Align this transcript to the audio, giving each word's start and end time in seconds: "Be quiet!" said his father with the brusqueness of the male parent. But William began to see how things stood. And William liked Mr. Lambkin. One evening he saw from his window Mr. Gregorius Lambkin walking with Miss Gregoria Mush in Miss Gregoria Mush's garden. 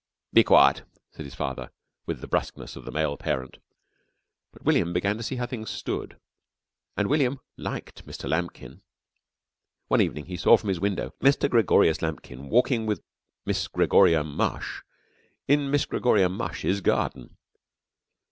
"Be 0.33 0.43
quiet!" 0.43 0.81
said 1.11 1.25
his 1.27 1.35
father 1.35 1.69
with 2.07 2.21
the 2.21 2.27
brusqueness 2.27 2.75
of 2.75 2.85
the 2.85 2.91
male 2.91 3.15
parent. 3.17 3.59
But 4.51 4.63
William 4.65 4.93
began 4.93 5.15
to 5.17 5.21
see 5.21 5.35
how 5.35 5.45
things 5.45 5.69
stood. 5.69 6.17
And 6.97 7.07
William 7.07 7.39
liked 7.55 8.07
Mr. 8.07 8.27
Lambkin. 8.27 8.81
One 9.89 10.01
evening 10.01 10.25
he 10.25 10.37
saw 10.37 10.57
from 10.57 10.69
his 10.69 10.79
window 10.79 11.13
Mr. 11.21 11.47
Gregorius 11.47 12.01
Lambkin 12.01 12.49
walking 12.49 12.87
with 12.87 13.03
Miss 13.45 13.67
Gregoria 13.67 14.23
Mush 14.23 14.81
in 15.47 15.69
Miss 15.69 15.85
Gregoria 15.85 16.29
Mush's 16.29 16.81
garden. 16.81 17.37